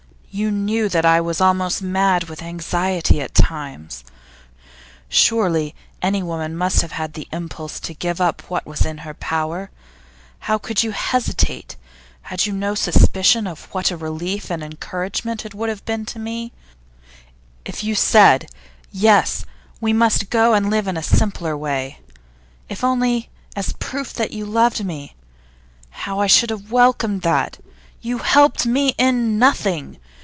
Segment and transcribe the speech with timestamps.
[0.33, 4.05] You knew that I was almost mad with anxiety at times.
[5.09, 9.13] Surely, any woman must have had the impulse to give what help was in her
[9.13, 9.71] power.
[10.47, 11.75] How could you hesitate?
[12.21, 16.53] Had you no suspicion of what a relief and encouragement it would be to me,
[17.65, 18.49] if you said:
[18.89, 19.43] "Yes,
[19.81, 21.99] we must go and live in a simpler way?"
[22.69, 25.13] If only as a proof that you loved me,
[25.89, 27.57] how I should have welcomed that!
[27.99, 29.97] You helped me in nothing.